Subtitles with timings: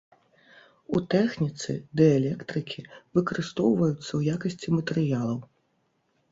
[0.95, 2.85] У тэхніцы дыэлектрыкі
[3.19, 5.39] выкарыстоўваюцца ў якасці матэрыялаў.